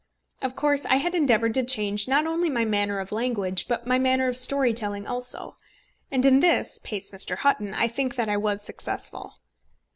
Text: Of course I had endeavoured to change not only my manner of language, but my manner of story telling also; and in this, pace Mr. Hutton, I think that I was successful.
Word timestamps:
Of 0.41 0.55
course 0.55 0.83
I 0.87 0.95
had 0.95 1.13
endeavoured 1.13 1.53
to 1.53 1.63
change 1.63 2.07
not 2.07 2.25
only 2.25 2.49
my 2.49 2.65
manner 2.65 2.97
of 2.99 3.11
language, 3.11 3.67
but 3.67 3.85
my 3.85 3.99
manner 3.99 4.27
of 4.27 4.35
story 4.35 4.73
telling 4.73 5.05
also; 5.05 5.57
and 6.09 6.25
in 6.25 6.39
this, 6.39 6.79
pace 6.79 7.11
Mr. 7.11 7.37
Hutton, 7.37 7.75
I 7.75 7.87
think 7.87 8.15
that 8.15 8.27
I 8.27 8.37
was 8.37 8.63
successful. 8.63 9.35